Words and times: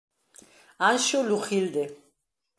Anxo 0.89 1.19
Lugilde 1.29 1.83